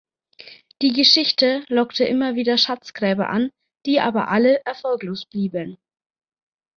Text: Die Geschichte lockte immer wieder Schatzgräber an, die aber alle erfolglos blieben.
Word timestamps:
Die 0.81 0.93
Geschichte 0.93 1.63
lockte 1.67 2.05
immer 2.05 2.33
wieder 2.33 2.57
Schatzgräber 2.57 3.29
an, 3.29 3.51
die 3.85 3.99
aber 3.99 4.29
alle 4.29 4.59
erfolglos 4.65 5.27
blieben. 5.27 5.77